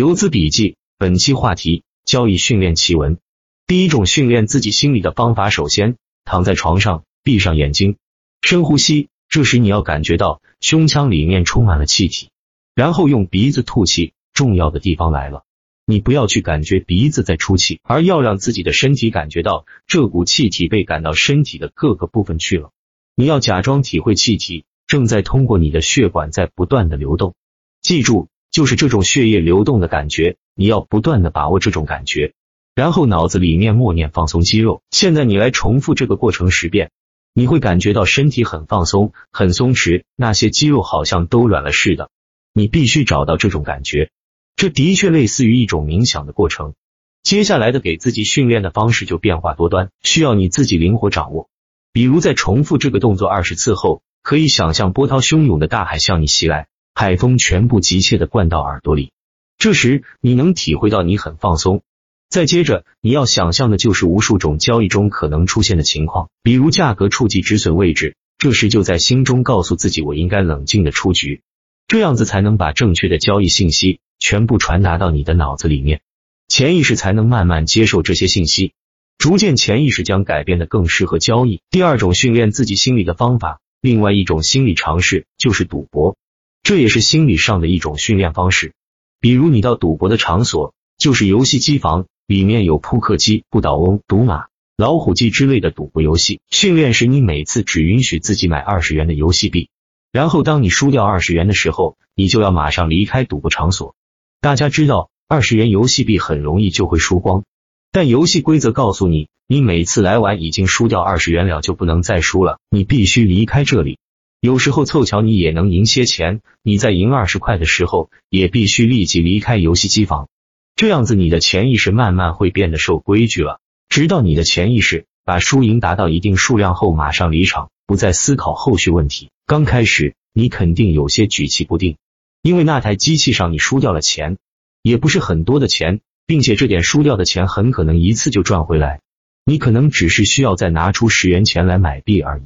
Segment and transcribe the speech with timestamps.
[0.00, 3.18] 游资笔记，本期话题：交易训练奇闻。
[3.66, 7.98] 第一种训练自己心理的方法，首先躺在床上，闭上眼睛，
[8.40, 9.10] 深呼吸。
[9.28, 12.30] 这时你要感觉到胸腔里面充满了气体，
[12.74, 14.14] 然后用鼻子吐气。
[14.32, 15.44] 重要的地方来了，
[15.84, 22.70] 你不要去感觉鼻子在出气，而要让自己的身体感觉到这股气体被赶到身体的各个部分去了。
[23.16, 27.34] 你要假装体会气体正在通过你的血管在不断的流动，
[27.82, 32.34] 记住，就是这种血液流动的感觉，你要不断的把握这种感觉，
[32.74, 34.82] 然后脑子里面默念放松肌肉。
[34.90, 36.90] 现在你来重复这个过程十遍，
[37.32, 42.10] 你会感觉到身体很放松、很松弛，那些肌肉好像都软了似的。
[42.52, 44.10] 你必须找到这种感觉。
[44.56, 46.74] 这的确类似于一种冥想的过程。
[47.22, 51.48] 接下来的给自己训练的方式就变化多端，需要你自己灵活掌握。
[51.92, 56.66] 比如在重复这个动作二十次后，可以想象波涛汹涌的大海向你袭来，
[57.00, 59.12] 海风全部急切的灌到耳朵里。
[59.56, 61.80] 这时你能体会到你很放松。
[62.28, 71.40] 再接着你要想象的就是无数种交易中可能出现的情况，比如价格触及止损位置，这时就在心中告诉自己我应该冷静的出局，
[71.88, 74.00] 这样子才能把正确的交易信息。
[74.18, 76.02] 全部传达到你的脑子里面，
[76.48, 78.74] 潜意识才能慢慢接受这些信息，
[79.16, 81.62] 逐渐潜意识将改变的更适合交易。
[81.70, 86.18] 第二种训练自己心理的方法，另外一种心理尝试就是赌博，
[86.62, 88.72] 这也是心理上的一种训练方式。
[89.20, 96.40] 比如你到赌博的场所，就是游戏机房，里面有扑克机、不倒翁、赌马、老虎机之类的赌博游戏。
[96.50, 99.68] 训练时，你每次只允许自己买二十元的游戏币，
[100.12, 103.94] 然后当你输掉二十元的时候，你就要马上离开赌博场所。
[104.40, 107.44] 大家知道，二十元游戏币很容易就会输光，
[107.92, 113.98] 但游戏规则告诉你，你每次来玩已经输掉二十元了，就不能再输了，你必须离开这里。
[114.40, 120.28] 有时候凑巧你也能赢些钱，你在赢二十块的时候，也必须立即离开游戏机房。
[120.76, 129.28] 这样子，你的潜意识慢慢会变得守规矩了，直到你的潜意识把输赢达到一定数量后，马上离场，不再思考后续问题。
[129.44, 131.98] 刚开始，你肯定有些举棋不定。
[132.40, 134.38] 因为那台机器上你输掉了钱，
[134.82, 139.02] 也不是很多的钱，并且这点输掉的钱很可能一次就赚回来，
[139.44, 142.44] 你可能只是需要再拿出十元钱来买币而已。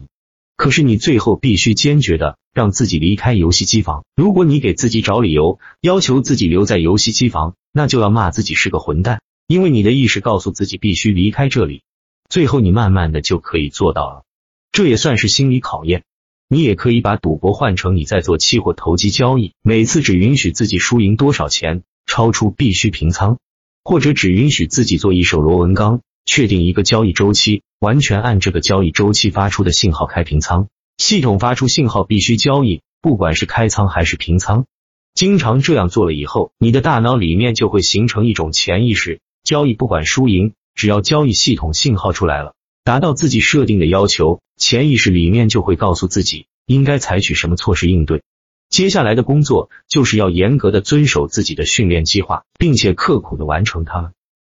[0.56, 4.04] 可是你最后必须坚决的让自己离开游戏机房。
[4.15, 11.82] 如果你给自己找理由，要求自己留在游戏机房，那就要骂自己是个混蛋，因为你的意识告诉自己必须离开这里。
[12.28, 14.25] 最后你慢慢的就可以做到了，
[14.72, 16.04] 这也算是心理考验。
[16.48, 23.38] 你也可以把赌博换成你在做期货投机交易，每次只允许自己输赢多少钱，超出必须平仓，
[23.82, 34.66] 或者只允许自己做一手螺纹钢，确定一个交易周期，完全按这个交易周期发出的信号开平仓，系统发出信号必须交易，不管是开仓还是平仓。
[35.14, 42.54] 经常这样做了以后，你的大脑里面就会形成一种潜意识，交易不管输赢，只要交易系统信号出来了。
[42.82, 48.22] 达到自己设定的要求，潜意识里面就会告诉自己应该采取什么措施应对。
[48.70, 54.12] 接下来的工作就是要严格的遵守自己的训练计划，并且刻苦的完成它们。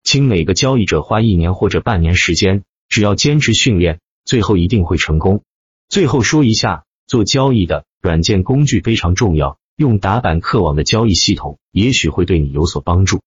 [0.06, 5.42] 请每个交易者花一年或者半年时间，只要坚持训练，最后一定会成功。
[5.90, 13.22] 最后说一下，做交易的软件工具非常重要，用打板客网的交易系统也许会对你有所帮助。